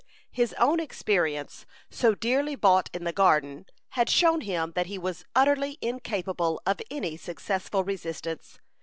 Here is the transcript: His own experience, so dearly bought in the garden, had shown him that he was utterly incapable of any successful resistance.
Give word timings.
His 0.31 0.53
own 0.53 0.79
experience, 0.79 1.67
so 1.91 2.15
dearly 2.15 2.55
bought 2.55 2.89
in 2.91 3.03
the 3.03 3.13
garden, 3.13 3.67
had 3.89 4.09
shown 4.09 4.41
him 4.41 4.71
that 4.73 4.87
he 4.87 4.97
was 4.97 5.25
utterly 5.35 5.77
incapable 5.79 6.59
of 6.65 6.81
any 6.89 7.15
successful 7.17 7.83
resistance. 7.83 8.57